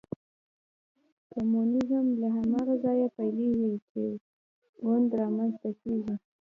[1.31, 4.03] کمونیزم له هماغه ځایه پیلېږي چې
[4.81, 6.13] ګوند رامنځته کېږي.